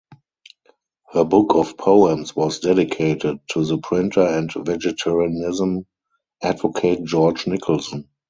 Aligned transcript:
Her 1.11 1.23
book 1.23 1.53
of 1.53 1.77
poems 1.77 2.35
was 2.35 2.59
dedicated 2.59 3.37
to 3.51 3.63
the 3.63 3.77
printer 3.77 4.21
and 4.23 4.49
vegetarianism 4.51 5.85
advocate 6.41 7.03
George 7.03 7.45
Nicholson. 7.45 8.09